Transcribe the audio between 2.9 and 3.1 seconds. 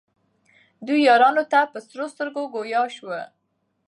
سو